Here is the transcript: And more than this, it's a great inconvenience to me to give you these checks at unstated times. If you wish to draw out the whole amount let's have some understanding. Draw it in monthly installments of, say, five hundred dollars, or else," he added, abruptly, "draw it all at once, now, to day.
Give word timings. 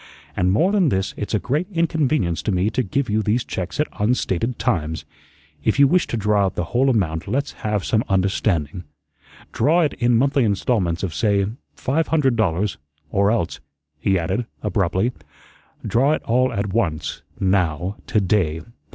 And 0.35 0.51
more 0.51 0.71
than 0.71 0.89
this, 0.89 1.13
it's 1.15 1.35
a 1.35 1.39
great 1.39 1.67
inconvenience 1.71 2.41
to 2.41 2.51
me 2.51 2.71
to 2.71 2.81
give 2.81 3.07
you 3.07 3.21
these 3.21 3.43
checks 3.43 3.79
at 3.79 3.87
unstated 3.99 4.57
times. 4.57 5.05
If 5.63 5.77
you 5.77 5.87
wish 5.87 6.07
to 6.07 6.17
draw 6.17 6.43
out 6.47 6.55
the 6.55 6.63
whole 6.73 6.89
amount 6.89 7.27
let's 7.27 7.51
have 7.61 7.85
some 7.85 8.03
understanding. 8.09 8.83
Draw 9.51 9.81
it 9.81 9.93
in 9.93 10.17
monthly 10.17 10.43
installments 10.43 11.03
of, 11.03 11.13
say, 11.13 11.45
five 11.75 12.07
hundred 12.07 12.35
dollars, 12.35 12.79
or 13.11 13.29
else," 13.29 13.59
he 13.99 14.17
added, 14.17 14.47
abruptly, 14.63 15.11
"draw 15.85 16.13
it 16.13 16.23
all 16.23 16.51
at 16.51 16.73
once, 16.73 17.21
now, 17.39 17.97
to 18.07 18.19
day. 18.19 18.61